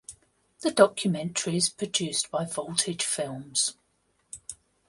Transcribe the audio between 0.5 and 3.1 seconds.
The documentary is produced by Voltage